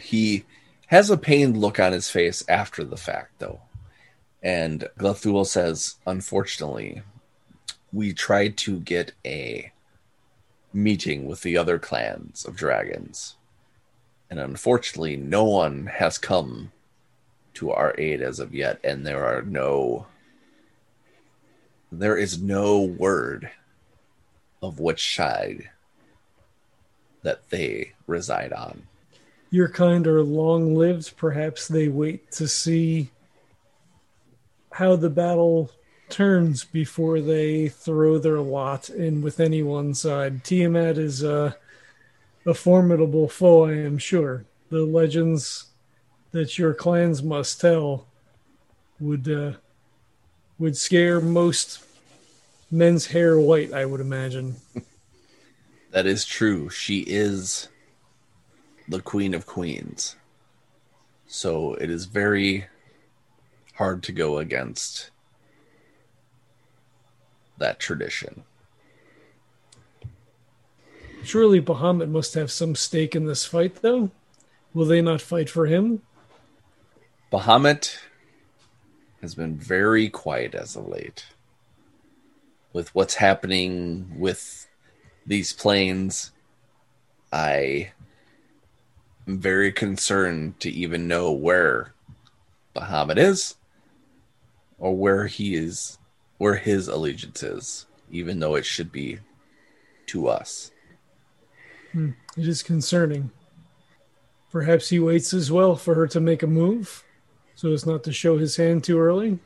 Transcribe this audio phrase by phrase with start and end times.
[0.00, 0.44] He
[0.86, 3.60] has a pained look on his face after the fact, though.
[4.42, 7.02] And Glethuel says, Unfortunately,
[7.92, 9.72] we tried to get a
[10.72, 13.36] meeting with the other clans of dragons.
[14.30, 16.72] And unfortunately, no one has come
[17.54, 20.06] to our aid as of yet, and there are no
[21.90, 23.50] there is no word
[24.62, 25.70] of which side
[27.22, 28.86] that they reside on.
[29.50, 31.16] Your kind are long lived.
[31.16, 33.10] Perhaps they wait to see
[34.72, 35.70] how the battle
[36.08, 40.44] turns before they throw their lot in with any one side.
[40.44, 41.56] Tiamat is a,
[42.46, 44.44] a formidable foe, I am sure.
[44.70, 45.66] The legends
[46.32, 48.06] that your clans must tell
[49.00, 49.52] would uh,
[50.58, 51.84] would scare most
[52.70, 54.56] men's hair white, I would imagine.
[55.90, 56.68] That is true.
[56.68, 57.68] She is
[58.88, 60.16] the queen of queens.
[61.26, 62.66] So it is very
[63.74, 65.10] hard to go against
[67.58, 68.44] that tradition.
[71.22, 74.10] Surely Bahamut must have some stake in this fight, though.
[74.72, 76.02] Will they not fight for him?
[77.30, 77.98] Bahamut
[79.20, 81.26] has been very quiet as of late.
[82.72, 84.66] With what's happening with
[85.26, 86.32] these planes,
[87.32, 87.92] I
[89.36, 91.92] very concerned to even know where
[92.74, 93.56] Bahamut is
[94.78, 95.98] or where he is
[96.38, 99.18] where his allegiance is, even though it should be
[100.06, 100.70] to us.
[101.92, 102.10] Hmm.
[102.36, 103.30] It is concerning.
[104.50, 107.04] Perhaps he waits as well for her to make a move
[107.54, 109.38] so as not to show his hand too early.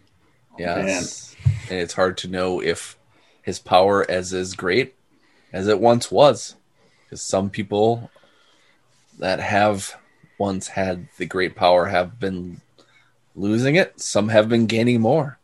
[0.58, 1.34] Yes.
[1.70, 2.98] and it's hard to know if
[3.40, 4.94] his power as is great
[5.52, 6.56] as it once was.
[7.04, 8.10] Because some people
[9.22, 9.94] that have
[10.36, 12.60] once had the great power have been
[13.36, 15.38] losing it, some have been gaining more.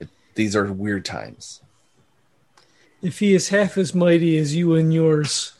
[0.00, 1.60] It, these are weird times.
[3.02, 5.52] If he is half as mighty as you and yours,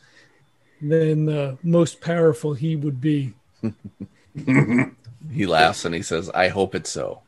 [0.81, 3.35] then uh, most powerful he would be.
[4.35, 7.21] he laughs and he says, "I hope it's so."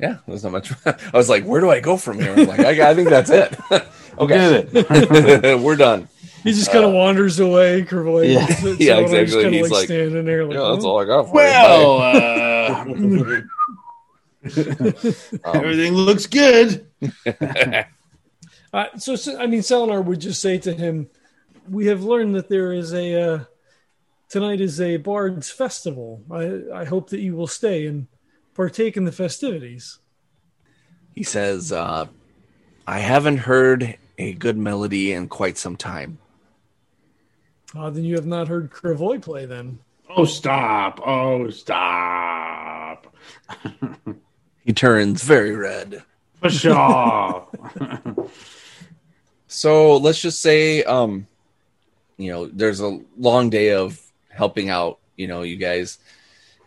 [0.00, 0.72] Yeah, there's not much.
[0.84, 3.30] I was like, "Where do I go from here?" I'm like, "I, I think that's
[3.30, 3.56] it."
[4.18, 5.60] okay, it.
[5.60, 6.08] we're done.
[6.42, 8.30] He just kind of uh, wanders away, curving.
[8.30, 9.52] Yeah, so, yeah, exactly.
[9.52, 13.48] He's like, like, standing there, like, yeah, that's all I got for well, you.
[14.42, 16.86] Uh, everything looks good.
[18.72, 21.10] uh, so, so, I mean, Selenar would just say to him,
[21.68, 23.44] "We have learned that there is a uh,
[24.30, 26.22] tonight is a Bard's festival.
[26.30, 28.06] I, I hope that you will stay and
[28.54, 29.98] partake in the festivities."
[31.14, 32.06] He says, uh,
[32.86, 36.18] "I haven't heard a good melody in quite some time."
[37.76, 39.78] Uh, then you have not heard Krivoy play then.
[40.08, 41.00] Oh, stop.
[41.06, 43.14] Oh, stop.
[44.64, 46.02] he turns very red.
[46.40, 47.46] For sure.
[49.46, 51.28] so let's just say, um,
[52.16, 54.98] you know, there's a long day of helping out.
[55.16, 55.98] You know, you guys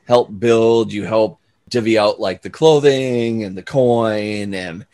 [0.08, 4.86] help build, you help divvy out like the clothing and the coin, and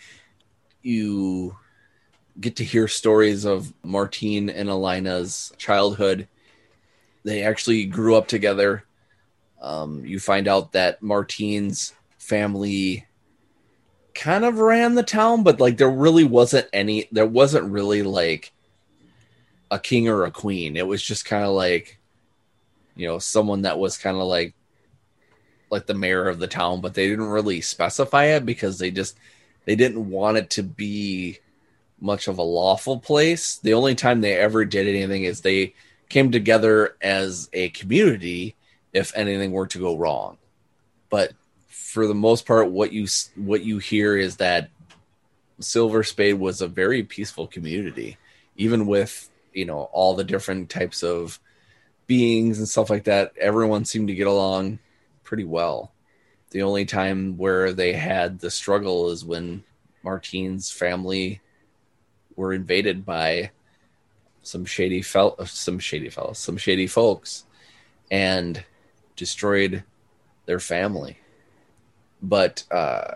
[0.81, 1.55] you
[2.39, 6.27] get to hear stories of Martine and Alina's childhood.
[7.23, 8.85] They actually grew up together.
[9.61, 13.05] Um, you find out that Martine's family
[14.13, 18.53] kind of ran the town, but like there really wasn't any, there wasn't really like
[19.69, 20.77] a king or a queen.
[20.77, 21.99] It was just kind of like,
[22.95, 24.53] you know, someone that was kind of like,
[25.69, 29.17] like the mayor of the town, but they didn't really specify it because they just,
[29.65, 31.39] they didn't want it to be
[32.01, 33.57] much of a lawful place.
[33.57, 35.73] The only time they ever did anything is they
[36.09, 38.55] came together as a community
[38.93, 40.37] if anything were to go wrong.
[41.09, 41.33] But
[41.67, 44.69] for the most part, what you what you hear is that
[45.59, 48.17] Silver Spade was a very peaceful community,
[48.55, 51.39] even with you know all the different types of
[52.07, 53.33] beings and stuff like that.
[53.39, 54.79] Everyone seemed to get along
[55.23, 55.91] pretty well.
[56.51, 59.63] The only time where they had the struggle is when
[60.03, 61.41] Martine's family
[62.39, 63.51] were invaded by
[64.43, 67.43] some shady fel- some shady fellows, some shady folks,
[68.09, 68.63] and
[69.17, 69.83] destroyed
[70.45, 71.17] their family.
[72.21, 73.15] But uh,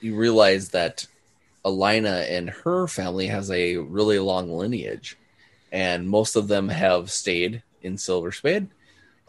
[0.00, 1.06] you realize that
[1.64, 5.16] Alina and her family has a really long lineage,
[5.70, 8.66] and most of them have stayed in Silver Spade.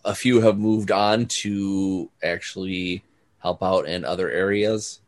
[0.03, 3.03] A few have moved on to actually
[3.37, 5.01] help out in other areas.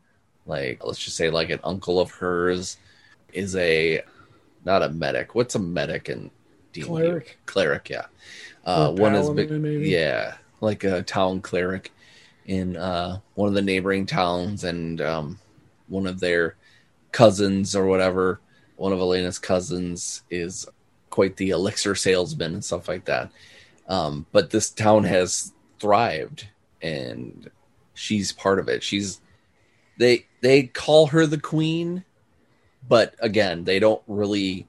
[0.46, 2.76] Like, let's just say, like an uncle of hers
[3.34, 4.02] is a
[4.64, 5.34] not a medic.
[5.34, 6.08] What's a medic
[6.74, 6.86] D&D.
[6.86, 7.38] Cleric.
[7.46, 8.06] Cleric, yeah.
[8.66, 9.88] Uh, one is big, maybe.
[9.88, 11.92] yeah, like a town cleric
[12.46, 15.38] in uh, one of the neighboring towns, and um,
[15.88, 16.56] one of their
[17.12, 18.40] cousins or whatever.
[18.76, 20.66] One of Elena's cousins is
[21.10, 23.30] quite the elixir salesman and stuff like that.
[23.86, 26.48] Um, but this town has thrived,
[26.82, 27.50] and
[27.94, 28.82] she's part of it.
[28.82, 29.20] She's
[29.96, 32.04] they they call her the queen,
[32.88, 34.66] but again, they don't really.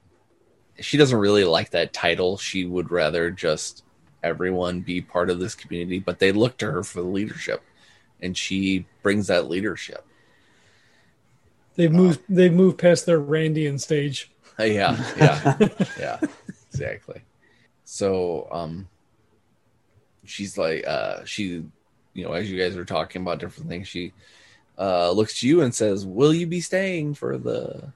[0.80, 2.38] She doesn't really like that title.
[2.38, 3.84] She would rather just
[4.24, 7.62] everyone be part of this community, but they look to her for the leadership,
[8.22, 10.06] and she brings that leadership.
[11.76, 12.22] They've moved.
[12.28, 14.32] They've moved past their Randian stage.
[14.58, 15.58] Yeah, yeah,
[16.00, 16.20] yeah,
[16.72, 17.22] exactly.
[17.84, 18.88] So, um,
[20.24, 21.66] she's like, uh, she,
[22.14, 24.14] you know, as you guys are talking about different things, she
[24.80, 27.92] uh, looks to you and says, "Will you be staying for the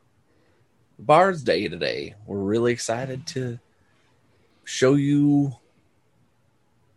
[1.00, 2.14] Bard's Day today?
[2.28, 3.60] We're really excited to
[4.66, 5.56] show you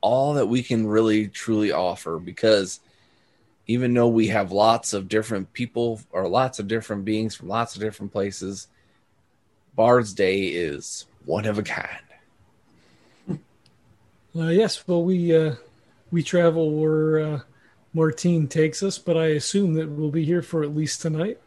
[0.00, 2.80] all that we can really truly offer because."
[3.68, 7.76] Even though we have lots of different people or lots of different beings from lots
[7.76, 8.66] of different places,
[9.74, 12.02] Bard's Day is one of a kind.
[14.34, 15.54] Uh, yes, well, we uh,
[16.10, 17.40] we travel where uh,
[17.92, 21.38] Martine takes us, but I assume that we'll be here for at least tonight.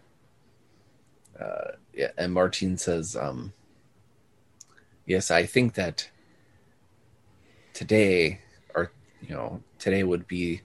[1.96, 3.54] Yeah, and Martine says, um,
[5.06, 6.10] "Yes, I think that
[7.74, 8.42] today,
[8.76, 10.62] or you know, today would be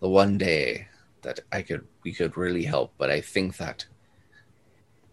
[0.00, 0.88] the one day
[1.20, 2.94] that I could we could really help.
[2.96, 3.84] But I think that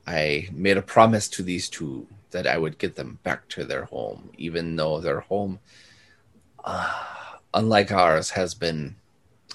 [0.07, 3.85] I made a promise to these two that I would get them back to their
[3.85, 5.59] home, even though their home,
[6.63, 8.95] uh, unlike ours, has been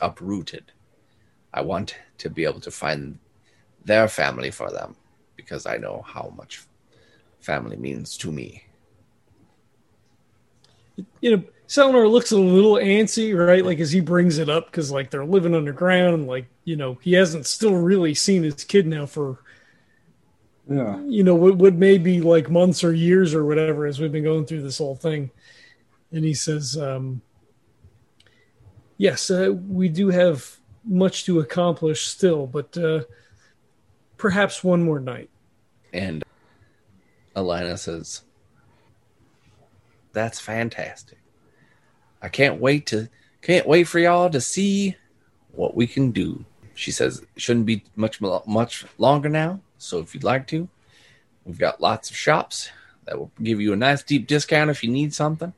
[0.03, 0.73] uprooted.
[1.55, 3.19] I want to be able to find
[3.82, 4.97] their family for them
[5.37, 6.62] because I know how much
[7.40, 8.64] family means to me.
[11.20, 13.64] You know, Selenar looks a little antsy, right?
[13.64, 16.99] Like as he brings it up, because like they're living underground, and like you know
[17.02, 19.38] he hasn't still really seen his kid now for
[20.69, 21.00] Yeah.
[21.06, 24.23] you know what what may be like months or years or whatever as we've been
[24.23, 25.31] going through this whole thing
[26.12, 27.20] and he says um
[28.96, 33.00] yes uh, we do have much to accomplish still but uh
[34.23, 35.29] perhaps one more night
[35.93, 36.23] And
[37.35, 38.23] Alina says,
[40.13, 41.19] "That's fantastic.
[42.23, 43.09] I can't wait to
[43.41, 44.95] can't wait for y'all to see
[45.51, 49.61] what we can do." She says, "It shouldn't be much much longer now.
[49.77, 50.69] So if you'd like to,
[51.45, 52.71] we've got lots of shops
[53.07, 55.53] that will give you a nice deep discount if you need something.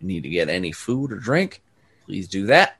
[0.00, 1.62] You need to get any food or drink,
[2.06, 2.76] please do that.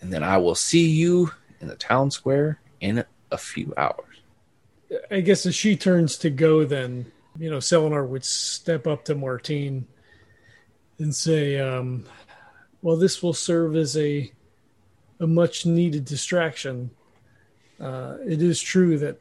[0.00, 4.13] And then I will see you in the town square in a few hours."
[5.10, 9.14] I guess as she turns to go then you know Selenar would step up to
[9.14, 9.86] martine
[10.98, 12.04] and say um
[12.82, 14.30] well this will serve as a
[15.20, 16.90] a much needed distraction.
[17.80, 19.18] Uh it is true that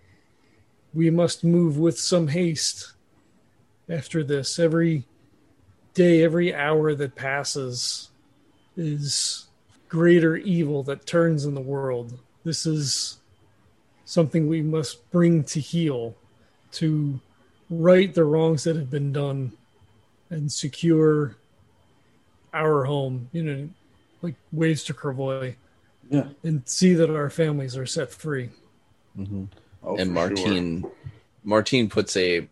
[0.94, 2.94] we must move with some haste
[3.90, 4.60] after this.
[4.60, 5.06] Every
[5.94, 8.10] day every hour that passes
[8.76, 9.48] is
[9.88, 12.20] greater evil that turns in the world.
[12.44, 13.20] This is
[14.06, 16.16] something we must bring to heal
[16.72, 17.20] to
[17.70, 19.52] right the wrongs that have been done
[20.30, 21.36] and secure
[22.54, 23.70] our home you know
[24.22, 25.56] like ways to Kervoy
[26.10, 26.28] Yeah.
[26.44, 28.50] and see that our families are set free.
[29.18, 29.46] Mm-hmm.
[29.84, 30.86] Oh, and for Martine
[31.44, 32.48] Martine puts a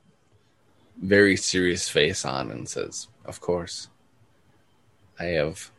[1.02, 3.88] very serious face on and says, "Of course,
[5.18, 5.72] I have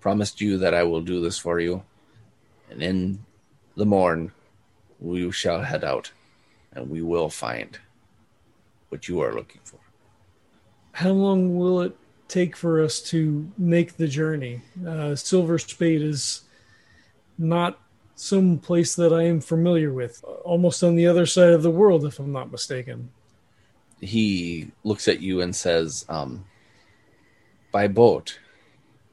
[0.00, 1.82] promised you that I will do this for you,
[2.70, 3.24] and in
[3.76, 4.32] the morn
[5.00, 6.12] we shall head out,
[6.72, 7.78] and we will find
[8.88, 9.78] what you are looking for."
[10.92, 11.96] how long will it
[12.28, 16.42] take for us to make the journey uh, silver spade is
[17.36, 17.80] not
[18.14, 22.04] some place that i am familiar with almost on the other side of the world
[22.04, 23.10] if i'm not mistaken
[24.04, 26.44] he looks at you and says, um,
[27.72, 28.38] by boat,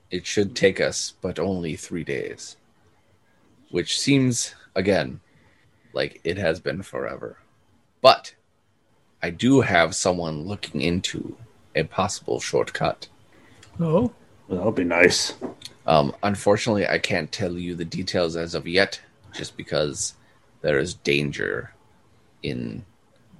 [0.09, 2.57] it should take us but only three days.
[3.71, 5.21] Which seems, again,
[5.93, 7.37] like it has been forever.
[8.01, 8.35] But
[9.23, 11.37] I do have someone looking into
[11.75, 13.07] a possible shortcut.
[13.79, 14.11] oh
[14.47, 15.33] Well, that'll be nice.
[15.87, 18.99] Um, unfortunately, I can't tell you the details as of yet,
[19.33, 20.15] just because
[20.61, 21.73] there is danger
[22.43, 22.85] in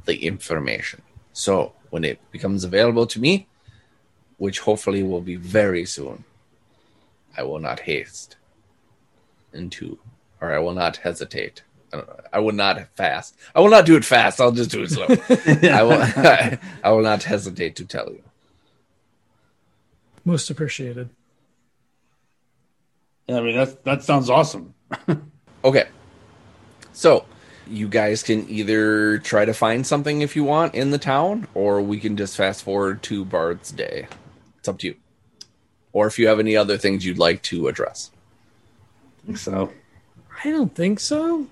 [0.06, 1.02] the information.
[1.34, 3.48] So, when it becomes available to me,
[4.38, 6.24] which hopefully will be very soon,
[7.38, 8.38] I will not haste
[9.54, 10.00] into,
[10.42, 11.62] or I will not hesitate.
[11.94, 13.38] I I will not fast.
[13.56, 14.42] I will not do it fast.
[14.42, 15.08] I'll just do it slow.
[15.70, 16.02] I will.
[16.84, 18.24] I will not hesitate to tell you.
[20.26, 21.10] Most appreciated.
[23.28, 24.74] Yeah, I mean, that that sounds awesome.
[25.64, 25.88] Okay.
[26.92, 27.26] So,
[27.68, 31.84] you guys can either try to find something if you want in the town, or
[31.84, 34.08] we can just fast forward to Bard's Day.
[34.58, 34.96] It's up to you.
[35.94, 38.10] Or if you have any other things you'd like to address.
[39.22, 39.72] I think so.
[40.44, 41.48] I don't think so.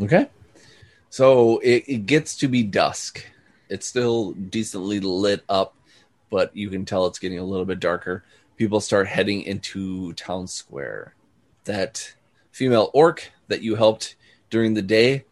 [0.00, 0.28] Okay.
[1.10, 3.24] So it, it gets to be dusk.
[3.68, 5.74] It's still decently lit up,
[6.30, 8.24] but you can tell it's getting a little bit darker.
[8.56, 11.14] People start heading into town square.
[11.64, 12.14] That
[12.52, 14.16] female orc that you helped
[14.50, 15.24] during the day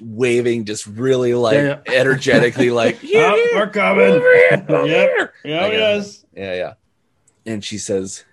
[0.00, 1.92] waving just really like Yeah, yeah.
[1.94, 4.04] energetically like "Yeah, Oh, yeah, we're coming.
[4.06, 5.10] over here, over Yep.
[5.10, 5.78] here." Yeah, I got it.
[5.78, 6.24] yes.
[6.36, 6.74] Yeah, yeah.
[7.46, 8.24] And she says,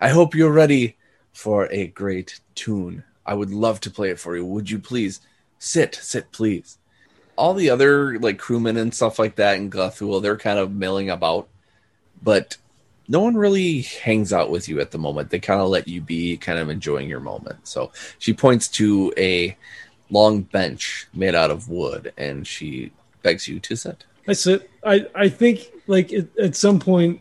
[0.00, 0.96] I hope you're ready
[1.38, 3.04] for a great tune.
[3.24, 4.44] I would love to play it for you.
[4.44, 5.20] Would you please
[5.60, 6.78] sit, sit, please?
[7.36, 11.10] All the other like crewmen and stuff like that in Glathul, they're kind of milling
[11.10, 11.46] about,
[12.20, 12.56] but
[13.06, 15.30] no one really hangs out with you at the moment.
[15.30, 17.68] They kind of let you be kind of enjoying your moment.
[17.68, 19.56] So she points to a
[20.10, 22.90] long bench made out of wood and she
[23.22, 24.04] begs you to sit.
[24.26, 24.68] I sit.
[24.84, 27.20] I, I think like at some point,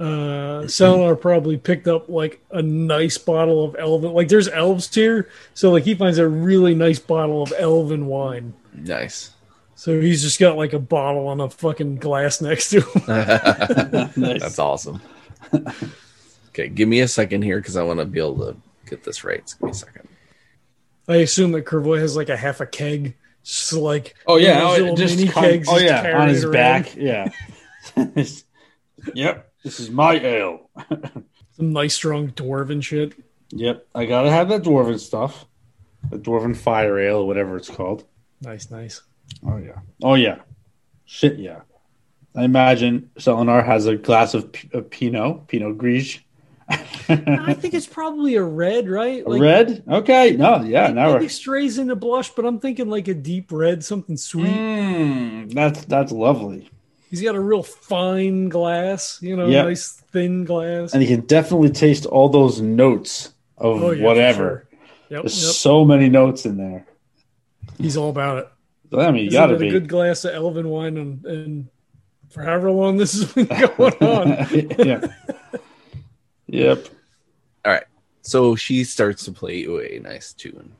[0.00, 4.12] uh, Salinar probably picked up like a nice bottle of elven.
[4.12, 8.54] Like there's elves here, so like he finds a really nice bottle of elven wine.
[8.74, 9.30] Nice.
[9.74, 14.10] So he's just got like a bottle on a fucking glass next to him.
[14.22, 14.40] Nice.
[14.40, 15.00] That's awesome.
[16.50, 18.56] okay, give me a second here because I want to be able to
[18.86, 19.46] get this right.
[19.48, 20.08] So give me a second.
[21.08, 24.94] I assume that Kervoy has like a half a keg, just like Oh yeah, oh,
[24.94, 26.52] just mini come- kegs oh just yeah, on his around.
[26.52, 26.94] back.
[26.96, 27.30] Yeah.
[29.14, 29.51] yep.
[29.62, 30.70] This is my ale.
[31.52, 33.14] Some nice strong dwarven shit.
[33.50, 33.86] Yep.
[33.94, 35.46] I gotta have that dwarven stuff.
[36.10, 38.04] The dwarven fire ale, or whatever it's called.
[38.40, 39.02] Nice, nice.
[39.46, 39.78] Oh yeah.
[40.02, 40.40] Oh yeah.
[41.04, 41.60] Shit yeah.
[42.34, 46.18] I imagine Selenar has a glass of, P- of Pinot, Pinot Gris.
[47.08, 49.22] I think it's probably a red, right?
[49.26, 49.82] red.
[49.86, 50.36] Okay.
[50.36, 50.62] No.
[50.62, 50.88] Yeah.
[50.88, 54.46] Now maybe strays into blush, but I'm thinking like a deep red, something sweet.
[54.46, 56.70] Mm, that's that's lovely,
[57.12, 59.64] He's got a real fine glass, you know, Yeah.
[59.64, 60.94] nice thin glass.
[60.94, 64.66] and he can definitely taste all those notes of Oh, yeah, whatever.
[64.70, 64.78] sure.
[65.10, 65.52] Yep, There's yep.
[65.54, 66.86] so many notes in there.
[67.76, 68.48] He's all about it.
[68.98, 69.68] I mean, you Isn't gotta be.
[69.68, 71.68] a good glass of elven wine and, and
[72.30, 73.44] for however long this has been
[73.76, 74.28] going on.
[74.86, 75.06] yeah.
[76.46, 76.86] Yep.
[77.66, 77.84] All right.
[78.22, 80.72] So she starts to play a nice tune.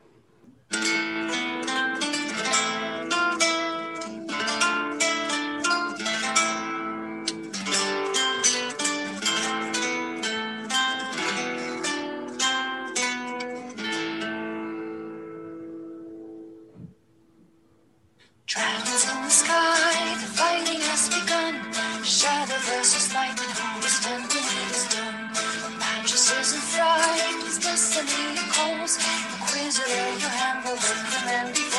[18.46, 21.62] Dragons in the sky, the fighting has begun.
[22.02, 25.30] Shadow versus light, and who is tempted is done.
[25.78, 28.98] Majesties in fright, his destiny calls.
[28.98, 31.71] The Inquisitor, your hand will lift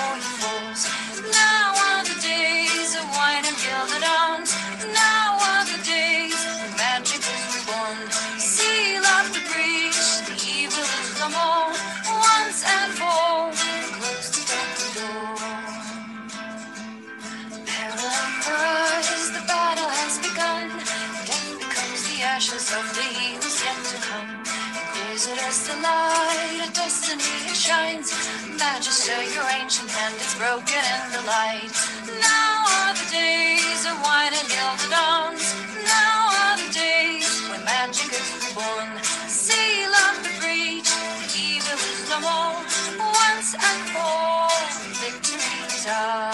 [27.63, 28.12] shines.
[28.60, 31.72] Magister, your ancient hand is broken in the light.
[32.20, 35.48] Now are the days of wine and gilded arms.
[35.88, 38.91] Now are the days when magic is reborn.
[39.32, 42.60] Seal up the breach, the evil is no more.
[43.00, 44.60] Once and for all,
[45.00, 46.33] victory is ours.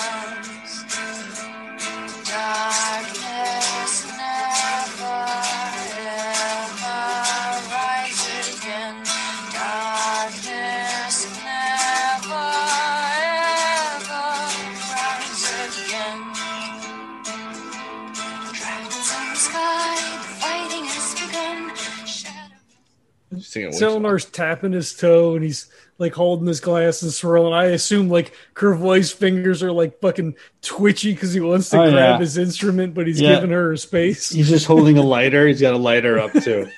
[23.51, 24.01] Singing which song?
[24.03, 27.53] Selenar's tapping his toe and he's like holding his glass and swirling.
[27.53, 31.96] I assume like Kervoy's fingers are like fucking twitchy because he wants to Oh, grab
[31.96, 32.18] yeah.
[32.20, 33.36] his instrument, but he's Yeah.
[33.36, 34.29] giving her space.
[34.29, 35.48] He's just holding a lighter.
[35.48, 36.70] He's got a lighter up too.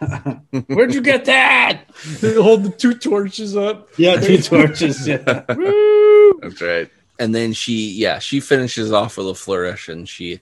[0.68, 1.82] Where'd you get that?
[2.20, 3.88] They Hold the two torches up.
[3.96, 5.06] Yeah, two torches.
[5.08, 5.16] Yeah.
[6.40, 6.90] That's right.
[7.18, 10.38] And then she, yeah, she finishes off with a flourish, and she,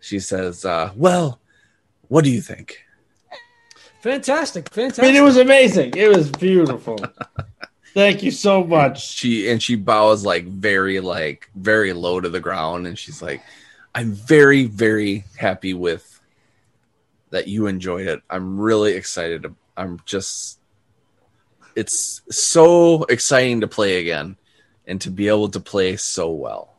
[0.00, 1.40] she says, uh, "Well,
[2.08, 2.78] what do you think?"
[4.00, 5.96] Fantastic, I mean, it was amazing.
[5.96, 6.98] It was beautiful.
[7.94, 9.14] Thank you so much.
[9.14, 13.42] She and she bows like very, like very low to the ground, and she's like,
[13.94, 16.20] "I'm very, very happy with
[17.30, 18.22] that you enjoyed it.
[18.28, 19.46] I'm really excited.
[19.76, 20.58] I'm just
[21.74, 24.36] it's so exciting to play again
[24.86, 26.74] and to be able to play so well.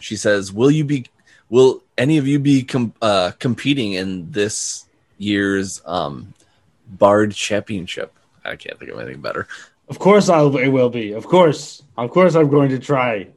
[0.00, 1.06] She says, "Will you be
[1.48, 4.86] will any of you be com- uh, competing in this
[5.18, 6.32] year's um
[6.98, 8.12] Bard Championship?"
[8.44, 9.46] I can't think of anything better.
[9.88, 11.12] Of course, I'll, I will be.
[11.12, 13.28] Of course, of course, I'm going to try.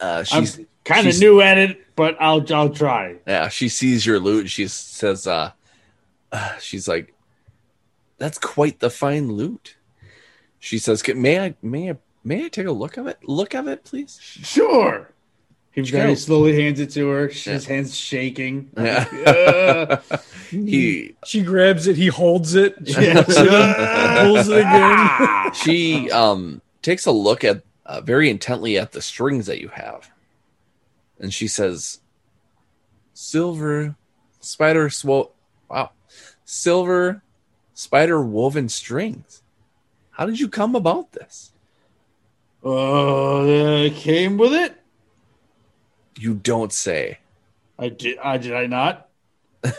[0.00, 3.16] Uh, she's kind of new at it, but I'll I'll try.
[3.26, 4.50] Yeah, she sees your lute.
[4.50, 5.52] She says, uh,
[6.32, 7.14] uh, "She's like,
[8.18, 9.76] that's quite the fine lute."
[10.58, 13.18] She says, "May I, may I, may I take a look of it?
[13.22, 15.10] Look of it, please." Sure.
[15.76, 15.98] He Go.
[15.98, 17.28] kind of slowly hands it to her.
[17.28, 17.60] His Yeah.
[17.74, 18.70] hands shaking.
[18.76, 19.04] Yeah.
[20.10, 20.18] Uh,
[20.50, 23.22] He, She grabs it, he holds it, she Yeah.
[24.24, 25.52] pulls it, again.
[25.54, 30.10] she, um, takes a look at uh, very intently at the strings that you have,
[31.20, 32.00] and she says,
[33.12, 33.96] "Silver,
[34.40, 35.30] spider swo-
[35.68, 35.90] wow,
[36.44, 37.22] silver,
[37.74, 39.42] spider woven strings.
[40.12, 41.52] How did you come about this?"
[42.62, 44.75] Oh, uh, came with it.
[46.16, 47.18] You don't say.
[47.78, 48.18] I did.
[48.18, 48.54] I did.
[48.54, 49.08] I not.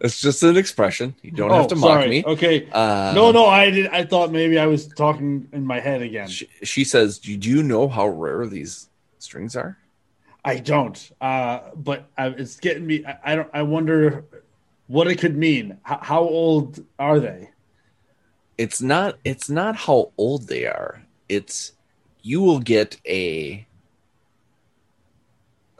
[0.00, 1.14] It's just an expression.
[1.22, 2.08] You don't oh, have to mock sorry.
[2.08, 2.24] me.
[2.24, 2.68] Okay.
[2.70, 3.46] Uh, no, no.
[3.46, 3.88] I did.
[3.88, 6.28] I thought maybe I was talking in my head again.
[6.28, 9.76] She, she says, "Do you know how rare these strings are?"
[10.44, 11.10] I don't.
[11.20, 13.04] Uh, but uh, it's getting me.
[13.04, 13.50] I, I don't.
[13.52, 14.24] I wonder
[14.86, 15.78] what it could mean.
[15.88, 17.50] H- how old are they?
[18.56, 19.18] It's not.
[19.24, 21.02] It's not how old they are.
[21.28, 21.72] It's
[22.22, 23.66] you will get a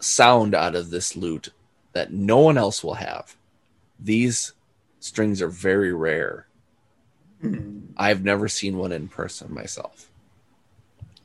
[0.01, 1.51] sound out of this lute
[1.93, 3.37] that no one else will have.
[3.99, 4.53] These
[5.01, 6.47] strings are very rare.
[7.41, 7.81] Hmm.
[7.97, 10.11] I've never seen one in person myself.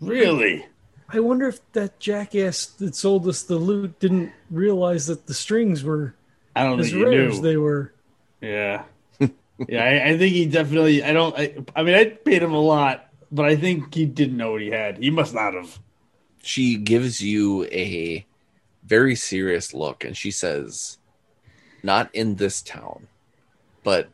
[0.02, 0.66] Really?
[1.10, 5.84] I wonder if that jackass that sold us the lute didn't realize that the strings
[5.84, 6.16] were
[6.56, 7.30] I don't as rare knew.
[7.30, 7.94] as they were.
[8.42, 8.84] Yeah.
[9.68, 11.04] yeah, I, I think he definitely.
[11.04, 11.38] I don't.
[11.38, 14.62] I, I mean, I paid him a lot, but I think he didn't know what
[14.62, 14.98] he had.
[14.98, 15.80] He must not have.
[16.42, 18.26] she gives you a
[18.86, 20.98] very serious look and she says
[21.82, 23.08] not in this town
[23.84, 24.10] but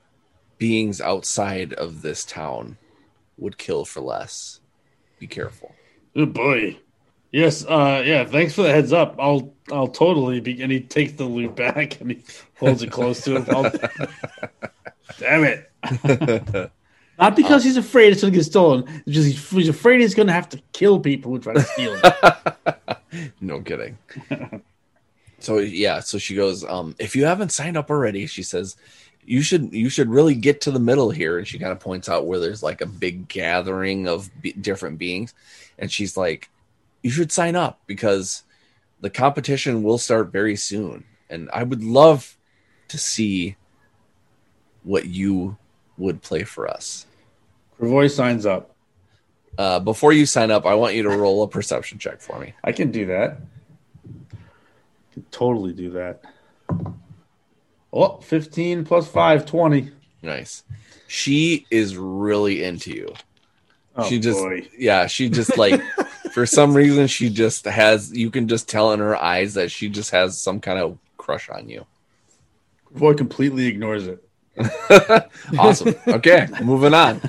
[0.57, 2.77] beings outside of this town
[3.37, 4.59] would kill for less
[5.19, 5.73] be careful
[6.15, 6.77] Oh boy.
[7.31, 7.65] Yes.
[7.65, 8.03] Uh.
[8.05, 8.25] Yeah.
[8.25, 9.15] Thanks for the heads up.
[9.19, 9.53] I'll.
[9.71, 10.61] I'll totally be.
[10.61, 12.23] And he takes the lute back and he
[12.57, 13.45] holds it close to him.
[15.19, 16.71] Damn it.
[17.19, 18.85] Not because he's afraid it's going to get stolen.
[19.05, 21.61] It's just he's, he's afraid he's going to have to kill people who try to
[21.61, 22.75] steal it.
[23.41, 23.97] no kidding
[25.39, 28.75] so yeah so she goes um if you haven't signed up already she says
[29.25, 32.09] you should you should really get to the middle here and she kind of points
[32.09, 35.33] out where there's like a big gathering of be- different beings
[35.77, 36.49] and she's like
[37.01, 38.43] you should sign up because
[39.01, 42.37] the competition will start very soon and i would love
[42.87, 43.55] to see
[44.83, 45.57] what you
[45.97, 47.05] would play for us
[47.79, 48.75] Cravoy signs up.
[49.57, 52.53] uh, before you sign up i want you to roll a perception check for me
[52.63, 53.37] I can do that.
[55.13, 56.21] Can totally do that.
[57.91, 59.91] Oh, 15 plus 5, 20.
[60.21, 60.63] nice
[61.07, 63.13] she is really into you
[63.95, 64.67] Oh, she just boy.
[64.77, 65.81] yeah she just like
[66.33, 69.89] for some reason she just has you can just tell in her eyes that she
[69.89, 71.85] just has some kind of crush on you
[72.91, 74.23] Boy completely ignores it.
[75.57, 75.95] awesome.
[76.07, 77.21] Okay moving on.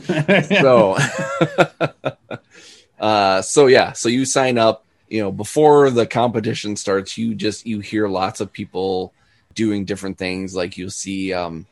[0.60, 0.96] So
[3.00, 7.66] uh so yeah so you sign up you know before the competition starts you just
[7.66, 9.12] you hear lots of people
[9.54, 10.54] doing different things.
[10.54, 11.66] Like you'll see um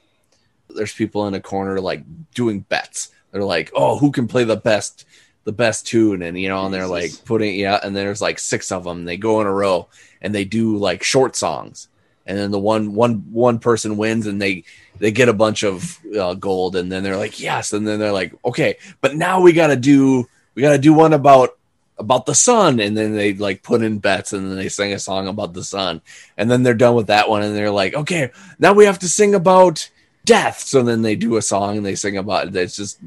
[0.71, 3.11] there's people in a corner like doing bets.
[3.33, 5.05] They're like oh who can play the best
[5.45, 6.23] the best tune?
[6.23, 9.17] And you know and they're like putting yeah and there's like six of them they
[9.17, 9.89] go in a row
[10.21, 11.89] and they do like short songs.
[12.27, 14.65] And then the one one one person wins and they
[14.99, 17.73] they get a bunch of uh, gold and then they're like yes.
[17.73, 20.93] And then they're like okay but now we got to do we got to do
[20.93, 21.57] one about
[21.99, 22.81] about the sun.
[22.81, 25.65] And then they like put in bets and then they sing a song about the
[25.65, 26.01] sun.
[26.37, 29.09] And then they're done with that one and they're like okay now we have to
[29.09, 29.91] sing about
[30.25, 30.61] death.
[30.61, 32.99] So then they do a song and they sing about it it's just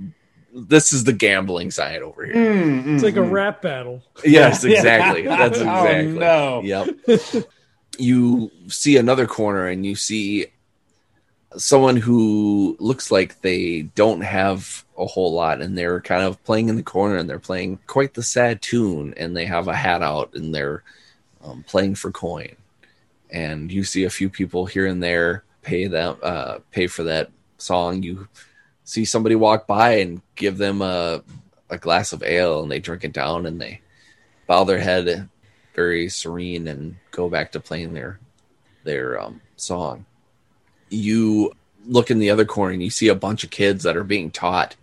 [0.54, 2.36] this is the gambling side over here.
[2.36, 3.32] Mm, mm, it's like a mm.
[3.32, 4.04] rap battle.
[4.24, 4.78] yes Yeah.
[4.78, 5.22] exactly.
[5.24, 6.14] That's Oh, exactly.
[6.14, 6.62] no.
[6.64, 7.46] yep.
[7.98, 10.48] You see another corner and you see
[11.58, 16.70] someone who looks like they don't have a whole lot and they're kind of playing
[16.70, 20.02] in the corner and they're playing quite the sad tune and they have a hat
[20.02, 20.84] out and they're
[21.44, 22.56] um, playing for coin.
[23.30, 27.30] And you see a few people here and there pay them uh, pay for that
[27.58, 28.04] song.
[28.04, 28.28] You
[28.84, 31.24] see somebody walk by and give them a,
[31.70, 33.82] a glass of ale and they drink it down and they
[34.48, 35.30] bow their head
[35.74, 38.20] very serene and go back to playing their
[38.84, 40.06] their um, song
[40.92, 41.52] you
[41.88, 44.30] look in the other corner and you see a bunch of kids that are being
[44.30, 44.76] taught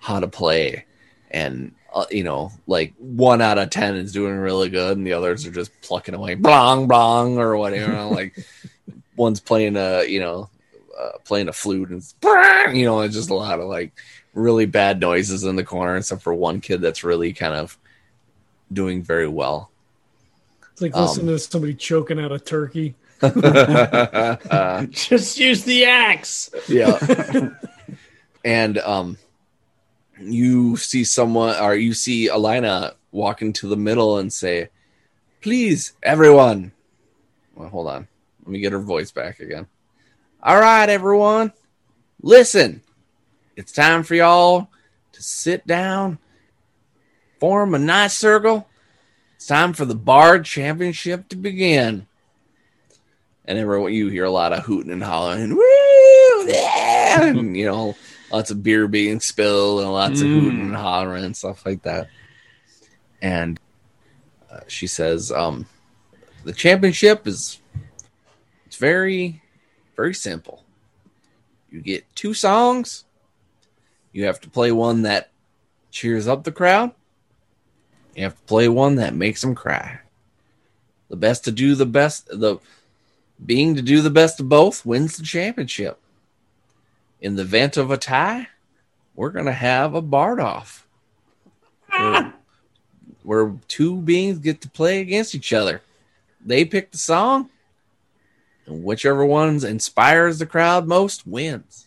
[0.00, 0.84] how to play
[1.30, 5.12] and uh, you know like one out of ten is doing really good and the
[5.12, 8.34] others are just plucking away blong blong or whatever like
[9.16, 10.48] one's playing a you know
[10.98, 12.14] uh, playing a flute and it's,
[12.74, 13.92] you know it's just a lot of like
[14.34, 17.78] really bad noises in the corner except for one kid that's really kind of
[18.72, 19.70] doing very well
[20.72, 22.94] It's like Um, listening to somebody choking out a turkey.
[24.90, 26.50] Just use the axe.
[26.68, 27.50] yeah.
[28.44, 29.18] And um
[30.20, 34.70] you see someone or you see alina walk into the middle and say
[35.40, 36.72] please everyone.
[37.54, 38.08] Well hold on.
[38.40, 39.68] Let me get her voice back again.
[40.42, 41.52] All right everyone.
[42.20, 42.82] Listen.
[43.54, 44.68] It's time for y'all
[45.12, 46.18] to sit down
[47.42, 48.68] form a nice circle.
[49.34, 52.06] It's time for the bard championship to begin
[53.44, 56.46] and everyone you hear a lot of hooting and hollering Woo!
[56.46, 57.24] Yeah!
[57.28, 57.94] and you know
[58.30, 60.32] lots of beer being spilled and lots of Mm.
[60.32, 62.08] hooting and hollering and stuff like that
[63.20, 63.58] and
[64.50, 65.66] uh, she says um
[66.44, 67.60] the championship is
[68.66, 69.42] it's very
[69.96, 70.64] very simple
[71.70, 73.04] you get two songs
[74.12, 75.30] you have to play one that
[75.90, 76.90] cheers up the crowd
[78.14, 79.98] you have to play one that makes them cry
[81.08, 82.58] the best to do the best the
[83.44, 86.00] being to do the best of both wins the championship.
[87.20, 88.48] In the event of a tie,
[89.14, 90.86] we're going to have a bard off
[91.88, 92.34] where,
[93.22, 95.82] where two beings get to play against each other.
[96.44, 97.50] They pick the song,
[98.66, 101.86] and whichever one inspires the crowd most wins.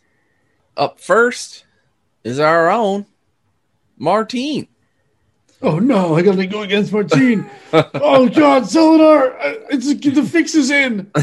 [0.77, 1.65] Up first
[2.23, 3.05] is our own
[3.97, 4.67] Martine.
[5.61, 7.49] Oh no, I gotta go against Martine.
[7.73, 11.11] oh god, Solinar, uh, it's the fix is in.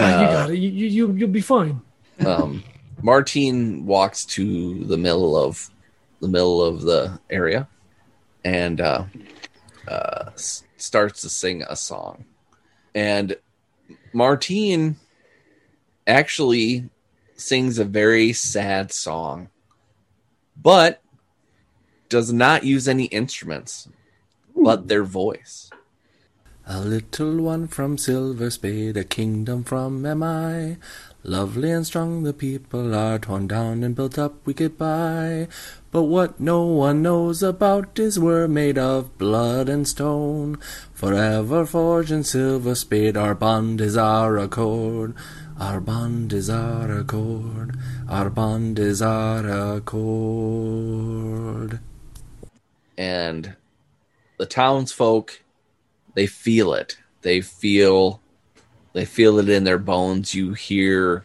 [0.00, 0.58] Ah, you got it.
[0.58, 1.80] You, you, you, you'll be fine.
[2.24, 2.62] um,
[3.02, 5.68] Martine walks to the middle of
[6.20, 7.66] the middle of the area
[8.44, 9.04] and uh,
[9.88, 12.26] uh, s- starts to sing a song.
[12.94, 13.36] And
[14.12, 14.96] Martine
[16.06, 16.88] actually
[17.36, 19.48] sings a very sad song,
[20.62, 21.02] but
[22.08, 23.88] does not use any instruments
[24.68, 25.70] but their voice.
[26.66, 30.76] A little one from Silver Spade, a kingdom from MI.
[31.22, 35.48] Lovely and strong, the people are torn down and built up, we get by.
[35.90, 40.58] But what no one knows about is we're made of blood and stone.
[40.92, 45.14] Forever forged in Silver Spade, our bond is our accord.
[45.58, 47.78] Our bond is our accord.
[48.08, 51.80] Our bond is our accord.
[52.98, 53.56] And
[54.38, 55.40] the townsfolk
[56.14, 56.98] they feel it.
[57.22, 58.20] They feel
[58.92, 60.34] they feel it in their bones.
[60.34, 61.24] You hear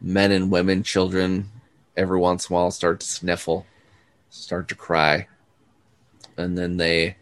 [0.00, 1.50] men and women children
[1.96, 3.64] every once in a while start to sniffle
[4.32, 5.28] start to cry.
[6.36, 7.16] And then they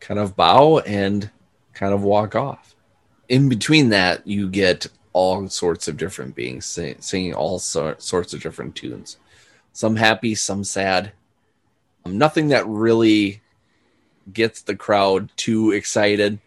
[0.00, 1.30] kind of bow and
[1.72, 2.74] kind of walk off.
[3.28, 8.34] In between that you get all sorts of different beings sing, singing all sor- sorts
[8.34, 9.16] of different tunes.
[9.72, 11.12] Some happy some sad
[12.06, 13.40] Um, nothing that really
[14.32, 16.38] gets the crowd too excited.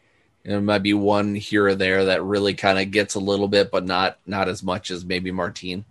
[0.44, 3.70] There might be one here or there that really kind of gets a little bit,
[3.70, 5.84] but not not as much as maybe Martine.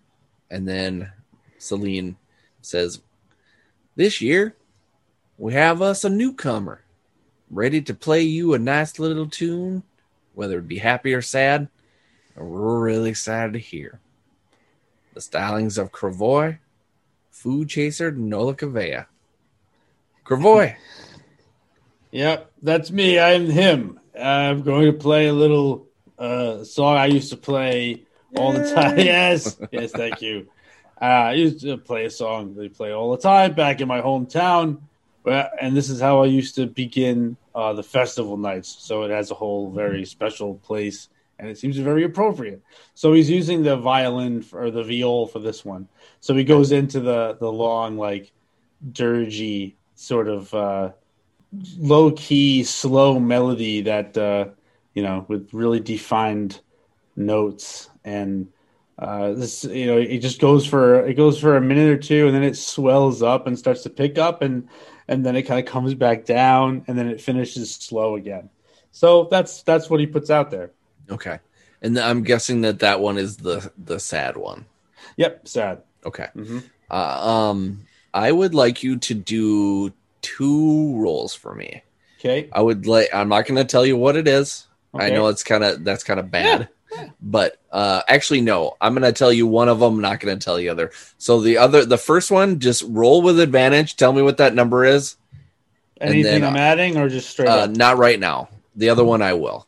[0.51, 1.13] And then
[1.59, 2.17] Celine
[2.63, 3.03] says,
[3.95, 4.57] "This year,
[5.37, 6.83] we have us a newcomer,
[7.51, 9.83] ready to play you a nice little tune,
[10.35, 11.69] whether it be happy or sad.
[12.35, 14.01] We're really excited to hear
[15.13, 16.59] the stylings of Cravoy,
[17.31, 19.07] Food Chaser, Nola Cavea.
[20.29, 20.77] Cravoy."
[22.11, 23.19] Yep, that's me.
[23.19, 24.01] I'm him.
[24.19, 25.89] I'm going to play a little
[26.19, 28.99] uh, song I used to play all the time.
[28.99, 30.49] Yes, yes, thank you.
[31.01, 34.01] Uh, I used to play a song they play all the time back in my
[34.01, 34.81] hometown,
[35.23, 38.77] but and this is how I used to begin uh, the festival nights.
[38.81, 42.63] So it has a whole very special place, and it seems very appropriate.
[42.95, 45.89] So he's using the violin for, or the viol for this one.
[46.21, 48.33] So he goes into the the long like
[48.93, 50.55] dirgy sort of.
[50.55, 50.91] Uh,
[51.79, 54.47] low key, slow melody that uh,
[54.95, 56.61] you know with really defined
[57.17, 58.49] notes and
[58.99, 62.27] uh, this you know it just goes for it goes for a minute or two
[62.27, 64.69] and then it swells up and starts to pick up and
[65.09, 68.51] and then it kind of comes back down and then it finishes slow again.
[68.91, 70.73] So that's that's what he puts out there.
[71.11, 71.39] Okay.
[71.81, 74.67] And I'm guessing that that one is the the sad one.
[75.17, 75.83] Yep, sad.
[76.05, 76.29] Okay.
[76.37, 76.65] Mhm.
[76.91, 77.87] Uh, um,
[78.19, 81.83] I would like you to do two rolls for me.
[82.19, 82.49] Okay.
[82.53, 83.09] I would like.
[83.15, 84.67] I'm not going to tell you what it is.
[84.95, 86.69] I know it's kind of that's kind of bad.
[87.23, 88.77] but uh, actually, no.
[88.81, 90.01] I'm going to tell you one of them.
[90.01, 90.91] Not going to tell the other.
[91.19, 93.95] So the other, the first one, just roll with advantage.
[93.97, 95.17] Tell me what that number is.
[96.01, 98.49] Anything then, I'm adding or just straight Uh, up not right now.
[98.75, 99.67] The other one, I will.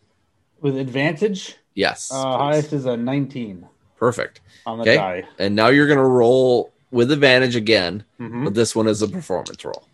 [0.61, 1.57] with advantage?
[1.75, 2.11] Yes.
[2.13, 4.41] Uh, highest is a 19 Perfect.
[4.67, 4.97] on the Okay.
[4.97, 5.25] die.
[5.39, 8.45] And now you're going to roll with advantage again, Mhm.
[8.45, 9.87] but this one is a performance roll.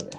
[0.00, 0.18] Okay.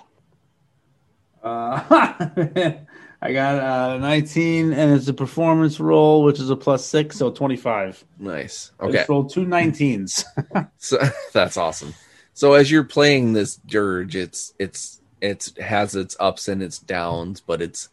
[1.44, 1.84] Uh,
[3.22, 7.32] I got uh, 19, and it's a performance roll, which is a plus six, so
[7.32, 8.04] 25.
[8.20, 8.72] Nice.
[8.80, 8.98] I Okay.
[8.98, 10.26] just rolled two 19s.
[10.78, 10.98] So
[11.34, 11.94] that's awesome.
[12.34, 17.39] So as you're playing this dirge, it's it's it's has its ups and its downs,
[17.39, 17.88] but it's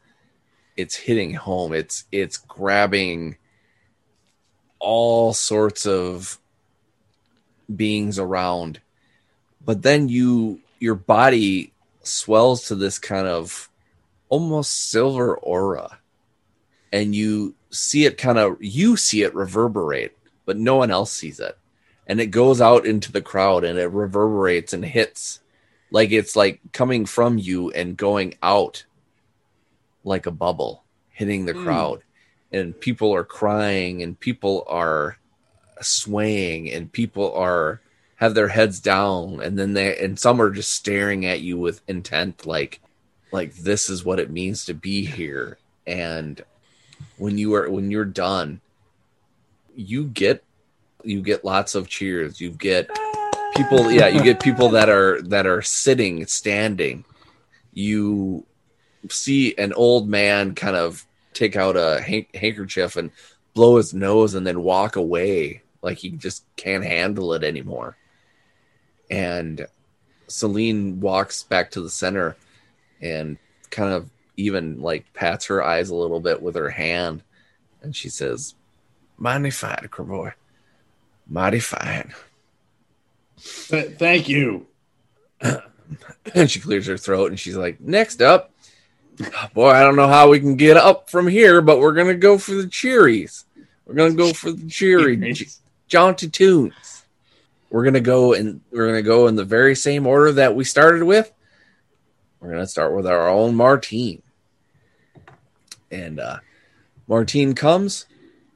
[0.77, 1.73] it's hitting home.
[1.75, 3.37] It's it's grabbing
[4.81, 6.38] all sorts of
[7.76, 8.80] beings around.
[9.64, 13.68] But then you your body swells to this kind of
[14.28, 15.98] almost silver aura.
[16.92, 21.40] And you see it kind of you see it reverberate, but no one else sees
[21.40, 21.56] it
[22.11, 25.38] and it goes out into the crowd and it reverberates and hits
[25.92, 28.85] like it's like coming from you and going out
[30.02, 31.62] like a bubble hitting the Mm.
[31.62, 32.02] crowd
[32.50, 35.18] and people are crying and people are
[35.81, 37.81] swaying and people are
[38.16, 41.81] have their heads down and then they and some are just staring at you with
[41.88, 42.81] intent like
[43.33, 45.59] like this is what it means to be here.
[45.87, 46.43] And
[47.16, 48.61] when you are when you're done
[49.75, 50.45] you get
[51.03, 52.40] you get lots of cheers.
[52.40, 52.90] You get
[53.57, 57.05] people yeah you get people that are that are sitting standing.
[57.73, 58.45] You
[59.09, 62.03] see an old man kind of take out a
[62.35, 63.11] handkerchief and
[63.55, 67.97] blow his nose and then walk away like he just can't handle it anymore.
[69.11, 69.66] And
[70.29, 72.37] celine walks back to the center
[73.01, 73.38] and
[73.71, 77.23] kind of even like pats her eyes a little bit with her hand.
[77.83, 78.55] And she says
[79.19, 80.33] mighty fine Cravoy.
[81.29, 82.12] mighty fine
[83.69, 84.66] Th- Thank you.
[85.40, 88.53] and she clears her throat and she's like next up
[89.55, 92.38] boy i don't know how we can get up from here but we're gonna go
[92.38, 93.45] for the cheeries.
[93.87, 95.16] We're gonna go for the cheery
[95.90, 97.05] jaunty tunes.
[97.68, 101.05] We're gonna go and we're gonna go in the very same order that we started
[101.05, 101.31] with.
[102.40, 104.22] We're gonna start with our own martine.
[105.90, 106.38] And uh
[107.07, 108.07] martine comes.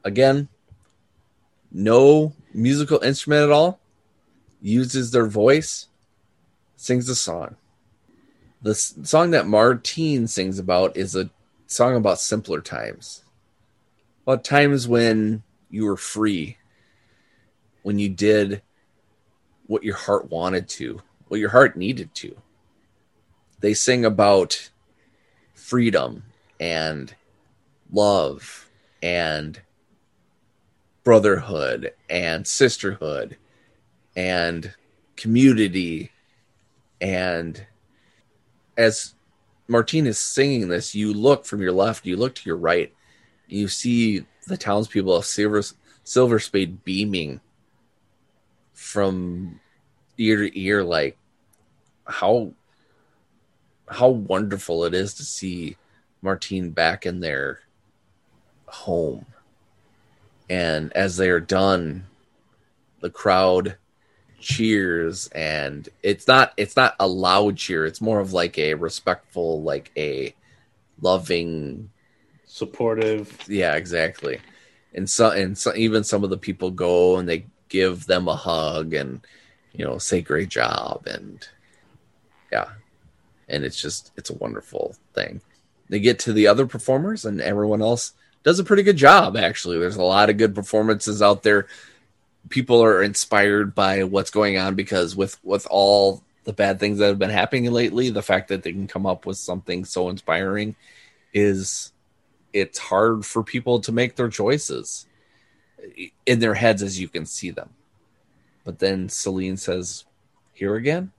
[0.03, 0.49] Again
[1.77, 3.79] no musical instrument at all.
[4.61, 5.87] Uses their voice.
[6.77, 7.57] Sings a song.
[8.61, 11.29] The s- song that Martine sings about is a
[11.67, 13.23] song about simpler times.
[14.23, 16.57] About times when you were free,
[17.85, 18.63] when you did
[19.67, 22.35] what your heart wanted to, what your heart needed to.
[23.59, 24.71] They sing about
[25.53, 26.23] freedom
[26.59, 27.13] and
[27.91, 28.67] love
[29.03, 29.61] and
[31.03, 33.37] brotherhood and sisterhood
[34.15, 34.73] and
[35.15, 36.09] community
[36.99, 37.67] and
[38.77, 39.13] as
[39.67, 42.91] Martine is singing this, you look from your left, you look to your right,
[43.47, 45.61] you see the townspeople of Silver
[46.03, 47.41] Silver Spade beaming
[48.75, 49.59] from
[50.17, 51.17] ear to ear, like
[52.05, 52.51] how
[53.87, 55.77] how wonderful it is to see
[56.21, 57.61] Martine back in their
[58.67, 59.25] home.
[60.49, 62.05] And as they are done,
[62.99, 63.77] the crowd
[64.39, 69.63] cheers and it's not it's not a loud cheer it's more of like a respectful
[69.63, 70.35] like a
[71.01, 71.89] loving
[72.45, 73.43] Supportive.
[73.47, 74.39] yeah exactly
[74.93, 78.35] and so and so even some of the people go and they give them a
[78.35, 79.21] hug and
[79.73, 81.47] you know say great job and
[82.51, 82.69] yeah.
[83.47, 85.41] And it's just it's a wonderful thing.
[85.89, 89.77] They get to the other performers and everyone else does a pretty good job actually.
[89.77, 91.67] There's a lot of good performances out there.
[92.49, 97.07] People are inspired by what's going on because with with all the bad things that
[97.07, 100.75] have been happening lately the fact that they can come up with something so inspiring
[101.33, 101.91] is
[102.53, 105.07] it's hard for people to make their choices
[106.25, 107.69] in their heads as you can see them
[108.63, 110.05] but then celine says
[110.53, 111.11] here again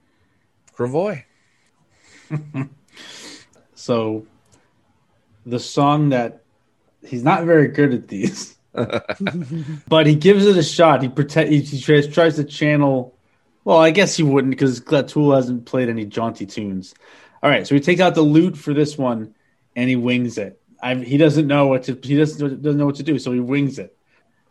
[0.75, 1.23] Cravoy.
[3.77, 4.25] So
[5.45, 6.41] the song that
[7.05, 8.57] he's not very good at these,
[9.87, 11.03] but he gives it a shot.
[11.03, 13.15] He pretend he, he tries, tries to channel.
[13.63, 16.95] Well, I guess he wouldn't because Glatul hasn't played any jaunty tunes.
[17.43, 19.35] All right, so he takes out the lute for this one
[19.75, 20.59] and he wings it.
[20.81, 23.39] I, he doesn't know what to he doesn't doesn't know what to do, so he
[23.39, 23.96] wings it.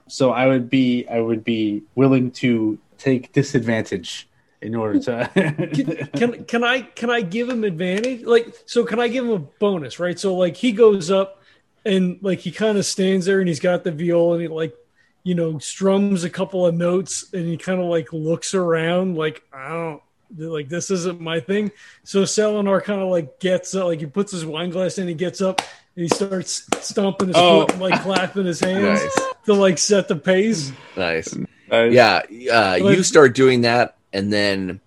[0.09, 4.29] So I would be I would be willing to take disadvantage
[4.61, 6.09] in order to.
[6.15, 8.23] can can I can I give him advantage?
[8.25, 10.19] Like so can I give him a bonus, right?
[10.19, 11.43] So like he goes up
[11.85, 14.75] and like he kind of stands there and he's got the viola and he like
[15.23, 19.43] you know strums a couple of notes and he kind of like looks around like
[19.53, 20.03] I don't
[20.37, 21.71] like this isn't my thing.
[22.05, 25.15] So Selenar kind of like gets up, like he puts his wine glass in, he
[25.15, 25.61] gets up
[25.95, 27.63] and he starts stomping his Oh.
[27.63, 29.21] foot and like clapping his hands Nice.
[29.47, 30.73] to like set the pace.
[30.97, 31.35] Nice.
[31.71, 31.93] Nice.
[31.93, 34.81] Yeah, uh, Like- you start doing that, and then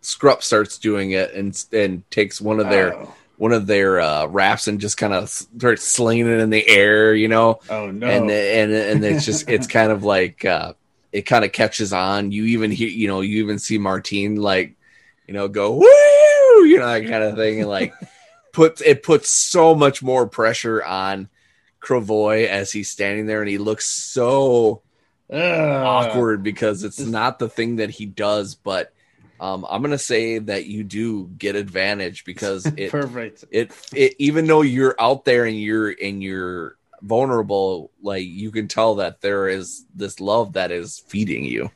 [0.00, 4.26] Scrup starts doing it, and and takes one of their Oh, one of their uh,
[4.26, 8.06] wraps and just kind of starts slinging it in the air, you know, oh no.
[8.06, 10.72] and and and it's just it's kind of like uh,
[11.12, 12.32] it kind of catches on.
[12.32, 14.74] You even hear, you know, you even see Martine like,
[15.26, 17.92] you know, go woo, you know, that kind of thing, and like
[18.52, 21.28] puts it puts so much more pressure on
[21.80, 24.82] Kravoy as he's standing there, and he looks so
[25.30, 28.92] awkward because it's not the thing that he does, but
[29.40, 33.44] um, I'm gonna say that you do get advantage because it Perfect.
[33.50, 38.68] it it even though you're out there and you're and you're vulnerable, like you can
[38.68, 41.70] tell that there is this love that is feeding you.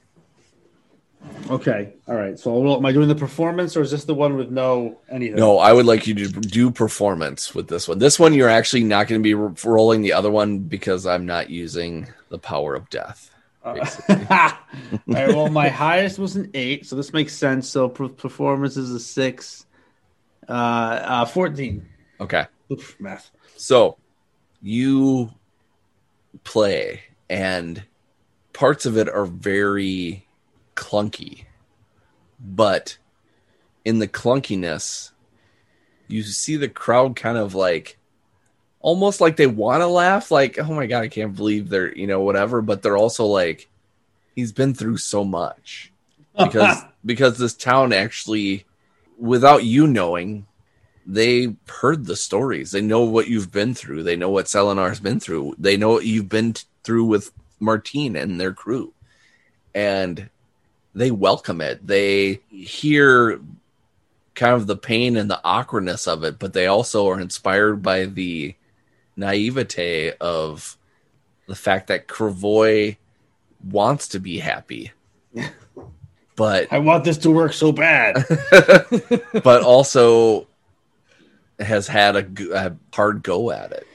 [1.51, 1.95] Okay.
[2.09, 2.39] All right.
[2.39, 5.37] So am I doing the performance or is this the one with no anything?
[5.37, 7.99] No, I would like you to do performance with this one.
[7.99, 11.27] This one you're actually not going to be ro- rolling the other one because I'm
[11.27, 13.31] not using the power of death.
[13.65, 13.75] Uh,
[14.09, 14.17] All
[15.07, 15.29] right.
[15.29, 17.69] Well, my highest was an eight, so this makes sense.
[17.69, 19.67] So per- performance is a six.
[20.49, 21.89] Uh, uh, fourteen.
[22.21, 22.47] Okay.
[22.71, 23.31] Oof, math.
[23.57, 23.99] So
[24.67, 25.31] you
[26.43, 27.01] play,
[27.31, 27.85] and
[28.53, 30.27] parts of it are very
[30.75, 31.45] clunky,
[32.41, 32.99] but
[33.85, 35.13] in the clunkiness,
[36.09, 37.97] you see the crowd kind of like
[38.81, 42.09] almost like they want to laugh, like, oh my God, I can't believe they're, you
[42.09, 43.69] know, whatever, but they're also like,
[44.35, 45.93] he's been through so much.
[46.37, 48.67] Because because this town actually
[49.17, 50.47] without you knowing
[51.07, 52.73] they heard the stories.
[52.73, 54.03] They know what you've been through.
[54.03, 55.55] They know what selenar's been through.
[55.59, 58.92] They know what you've been t- through with martine and their crew.
[59.75, 60.29] And
[60.95, 61.87] they welcome it.
[61.87, 63.40] They hear
[64.35, 68.05] kind of the pain and the awkwardness of it but they also are inspired by
[68.05, 68.55] the
[69.16, 70.77] naivete of
[71.47, 72.99] the fact that Kravoy
[73.64, 74.92] wants to be happy.
[76.37, 78.23] But I want this to work so bad.
[79.42, 80.47] but also
[81.59, 83.87] has had a hard go at it.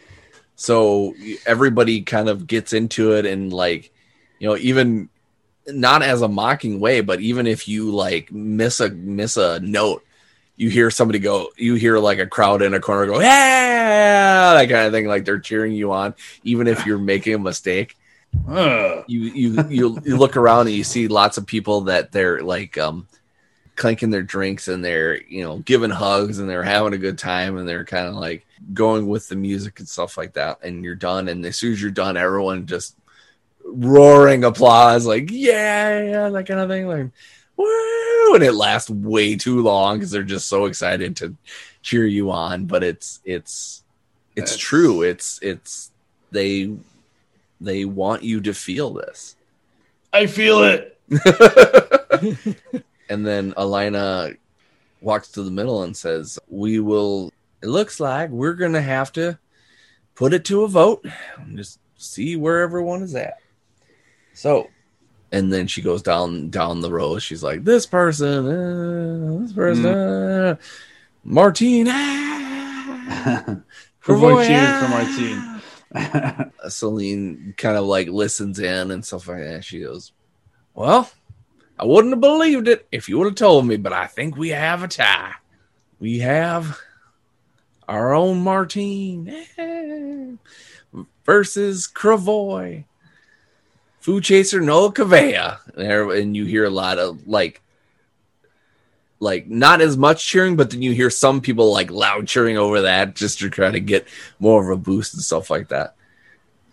[0.55, 3.91] So everybody kind of gets into it and like,
[4.39, 5.09] you know, even
[5.67, 10.03] not as a mocking way, but even if you like miss a miss a note,
[10.55, 14.69] you hear somebody go, you hear like a crowd in a corner go, yeah, that
[14.69, 17.97] kind of thing, like they're cheering you on, even if you're making a mistake
[18.47, 19.03] Ugh.
[19.07, 22.77] you you you you look around and you see lots of people that they're like
[22.77, 23.07] um
[23.81, 27.57] clanking their drinks and they're you know giving hugs and they're having a good time
[27.57, 30.93] and they're kind of like going with the music and stuff like that and you're
[30.93, 32.95] done and as soon as you're done everyone just
[33.65, 37.09] roaring applause like yeah yeah that kind of thing like
[37.57, 41.35] woo and it lasts way too long because they're just so excited to
[41.81, 43.83] cheer you on but it's it's
[44.35, 45.91] it's That's- true it's it's
[46.31, 46.71] they
[47.59, 49.35] they want you to feel this
[50.13, 50.99] I feel it.
[53.11, 54.31] and then Alina
[55.01, 57.33] walks to the middle and says, "We will.
[57.61, 59.37] It looks like we're going to have to
[60.15, 61.05] put it to a vote
[61.37, 63.37] and just see where everyone is at."
[64.33, 64.69] So,
[65.31, 67.19] and then she goes down down the row.
[67.19, 70.55] She's like, "This person, uh, this person, uh,
[71.25, 73.57] Martine." ah,
[73.99, 76.51] Provoy cheers ah." for Martine.
[76.69, 79.65] Celine kind of like listens in and stuff like that.
[79.65, 80.13] She goes,
[80.73, 81.11] Well,
[81.81, 84.49] I wouldn't have believed it if you would have told me, but I think we
[84.49, 85.33] have a tie.
[85.99, 86.79] We have
[87.87, 90.33] our own Martine eh,
[91.25, 92.85] versus Kravoy.
[93.99, 95.57] Food chaser Noel Cavea.
[95.75, 97.61] There and you hear a lot of like
[99.19, 102.81] like not as much cheering, but then you hear some people like loud cheering over
[102.81, 104.07] that just to try to get
[104.39, 105.95] more of a boost and stuff like that.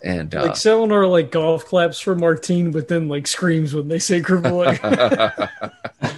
[0.03, 3.99] And uh, Like Selenar like golf claps for Martine, but then like screams when they
[3.99, 4.79] say Kerboy.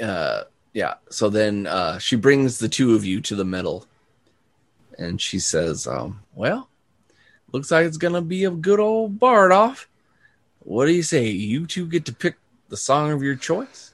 [0.00, 0.94] uh, yeah.
[1.10, 3.86] So then uh, she brings the two of you to the middle,
[4.98, 6.68] and she says, um, "Well,
[7.52, 9.88] looks like it's gonna be a good old bard off.
[10.60, 11.28] What do you say?
[11.28, 12.36] You two get to pick
[12.68, 13.92] the song of your choice,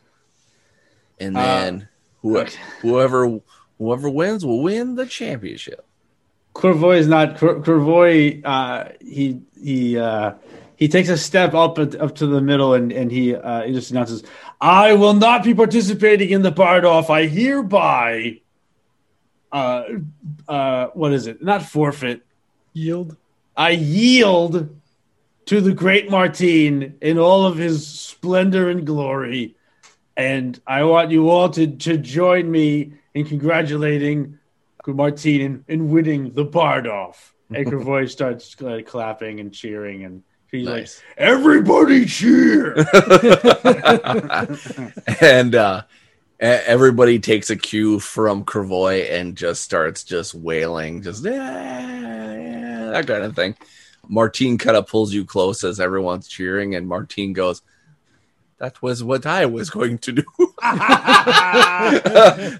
[1.21, 1.89] and Uh, then
[2.25, 2.57] okay.
[2.83, 3.41] whoever
[3.79, 5.87] whoever wins will win the championship."
[6.55, 7.63] Corvoy is not Cor-
[8.45, 10.35] Uh, he he uh,
[10.77, 13.73] he takes a step up at- up to the middle and and he uh, he
[13.73, 14.23] just announces,
[14.61, 17.11] "I will not be participating in the Bard Off.
[17.11, 18.41] I hereby,
[19.53, 19.85] uh,
[20.49, 21.43] uh, what is it?
[21.43, 22.23] Not forfeit.
[22.73, 23.17] Yield.
[23.57, 24.77] I yield
[25.47, 29.57] to the great Martine in all of his splendor and glory.
[30.17, 34.39] And I want you all to, to join me in congratulating
[34.87, 37.17] Martine in, in winning the Bardoff.
[37.53, 40.23] And Kravoy starts uh, clapping and cheering, and
[40.53, 41.03] he's Nice.
[41.19, 42.77] like, "Everybody cheer!"
[45.21, 45.83] and uh,
[46.39, 53.09] everybody takes a cue from Kravoy and just starts just wailing, just "Yeah, yeah," that
[53.09, 53.57] kind of thing.
[54.09, 57.63] Martine kind of pulls you close as everyone's cheering, and Martine goes,
[58.61, 60.25] "That was what I was going to do."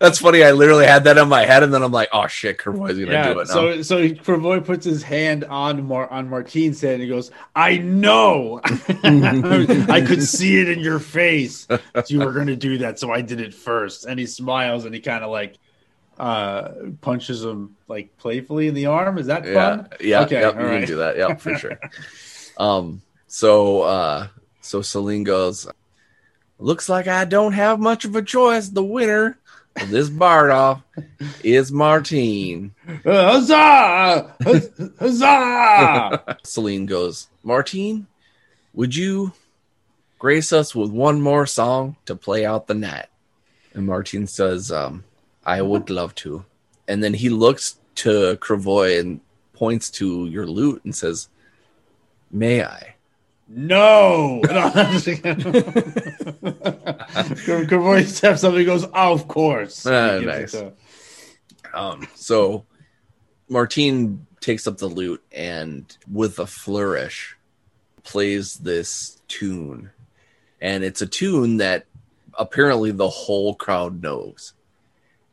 [0.01, 0.43] That's funny.
[0.43, 3.13] I literally had that in my head, and then I'm like, "Oh shit, Kravoy's gonna
[3.13, 3.33] yeah.
[3.33, 7.03] do it now." So so Kravoy puts his hand on Mar- on Martine's head and
[7.03, 11.69] he goes, "I know, I could see it in your face
[12.09, 14.05] you were going to do that, so I did it first.
[14.07, 15.57] And he smiles and he kind of like
[16.19, 19.19] uh punches him like playfully in the arm.
[19.19, 19.89] Is that yeah, fun?
[20.01, 21.17] yeah, Okay, yep, you can do that.
[21.17, 21.81] Yep, for sure.
[22.59, 24.29] um, so uh,
[24.61, 25.69] so Celine goes.
[26.61, 28.69] Looks like I don't have much of a choice.
[28.69, 29.39] The winner
[29.81, 30.83] of this Bardoff
[31.43, 32.75] is Martine.
[32.87, 34.35] Uh, huzzah!
[34.43, 36.37] Huzz- Huzzah!
[36.45, 38.07] Celine goes, Martine,
[38.75, 39.33] would you
[40.19, 43.07] grace us with one more song to play out the night?
[43.73, 45.05] And Martine says, um,
[45.47, 46.45] I would love to.
[46.87, 49.21] And then he looks to Kravoy and
[49.55, 51.29] points to your lute and says,
[52.31, 52.97] May I?
[53.53, 54.41] No.
[54.45, 55.35] no I'm just kidding.
[57.67, 60.55] Kravoy steps up and goes, oh, "Of course." Ah, nice.
[61.75, 62.65] Um, so
[63.49, 67.37] Martine takes up the lute and with a flourish
[68.05, 69.91] plays this tune.
[70.61, 71.87] And it's a tune that
[72.39, 74.53] apparently the whole crowd knows.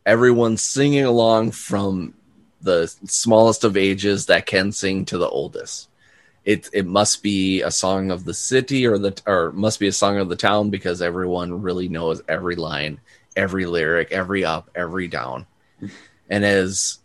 [0.05, 2.13] Everyone's singing along from
[2.61, 5.89] the smallest of ages that can sing to the oldest.
[6.47, 9.91] It it must be a song of the city or the or must be a
[9.91, 13.01] song of the town because everyone really knows every line,
[13.35, 15.45] every lyric, every up, every down.
[16.29, 16.99] And as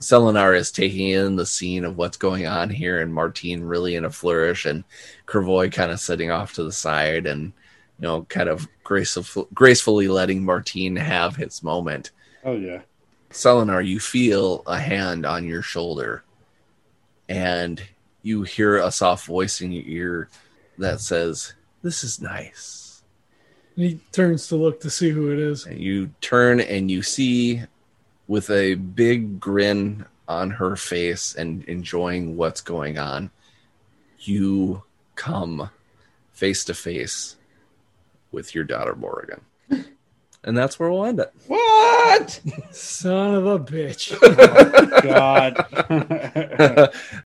[0.00, 4.06] Selenar is taking in the scene of what's going on here, and Martine really in
[4.06, 4.84] a flourish, and
[5.26, 7.52] Kravoy kind of sitting off to the side, and
[7.98, 12.12] you know, kind of graceful, gracefully letting Martine have his moment.
[12.42, 12.80] Oh yeah.
[13.28, 16.24] Selenar, you feel a hand on your shoulder,
[17.28, 17.82] and
[18.28, 20.28] you hear a soft voice in your ear
[20.76, 23.02] that says, "This is nice."
[23.74, 25.64] And he turns to look to see who it is.
[25.64, 27.62] And you turn and you see
[28.26, 33.30] with a big grin on her face and enjoying what's going on,
[34.20, 34.82] you
[35.14, 35.70] come
[36.32, 37.36] face to face
[38.30, 39.40] with your daughter Morrigan.
[40.44, 41.32] And that's where we'll end it.
[41.48, 42.40] What?
[42.70, 44.16] Son of a bitch.
[44.22, 46.94] Oh God.